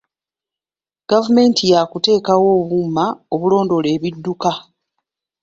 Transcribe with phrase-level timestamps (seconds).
[1.09, 4.51] Gavumenti y’akuteekawo obuuma obulondoola ebidduka.